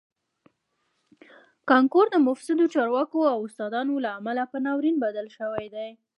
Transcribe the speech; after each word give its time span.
کانکور 1.69 2.05
د 2.11 2.15
مفسدو 2.27 2.65
چارواکو 2.73 3.19
او 3.33 3.39
استادانو 3.47 3.93
له 4.05 4.09
امله 4.19 4.43
په 4.51 4.57
ناورین 4.65 4.95
بدل 5.05 5.27
شوی 5.37 5.67
دی 5.75 5.89